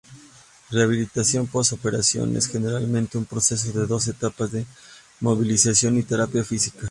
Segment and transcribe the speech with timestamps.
[0.71, 4.65] Rehabilitación post-operatoria es generalmente un proceso de dos etapas de
[5.19, 6.79] inmovilización y terapia física.